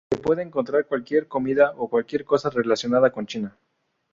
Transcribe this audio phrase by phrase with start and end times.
[0.09, 3.55] Se puede encontrar cualquier comida, o cualquier cosa relacionada con China.